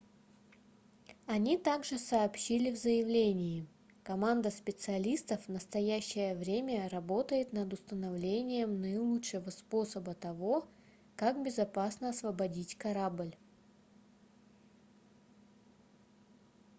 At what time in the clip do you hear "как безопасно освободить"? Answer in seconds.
11.15-12.75